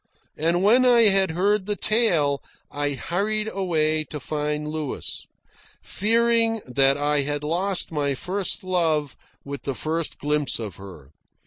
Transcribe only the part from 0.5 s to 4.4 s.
when I had heard the tale, I hurried away to